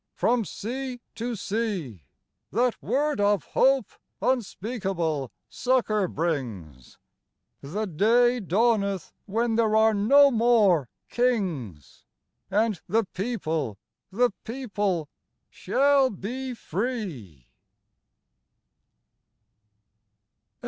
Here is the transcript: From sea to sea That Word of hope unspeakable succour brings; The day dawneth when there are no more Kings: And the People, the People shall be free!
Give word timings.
From 0.15 0.45
sea 0.45 0.99
to 1.13 1.35
sea 1.35 2.05
That 2.51 2.81
Word 2.81 3.19
of 3.21 3.43
hope 3.43 3.85
unspeakable 4.19 5.31
succour 5.47 6.07
brings; 6.07 6.97
The 7.61 7.85
day 7.85 8.39
dawneth 8.39 9.13
when 9.27 9.57
there 9.57 9.75
are 9.75 9.93
no 9.93 10.31
more 10.31 10.89
Kings: 11.07 12.03
And 12.49 12.81
the 12.87 13.03
People, 13.13 13.77
the 14.11 14.31
People 14.43 15.07
shall 15.51 16.09
be 16.09 16.55
free! 16.55 17.45